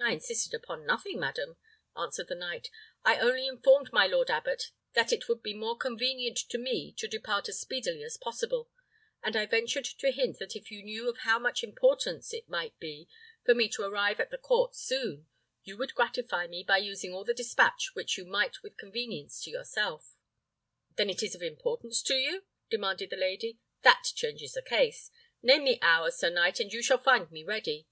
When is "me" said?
6.58-6.92, 13.54-13.68, 16.48-16.64, 27.30-27.44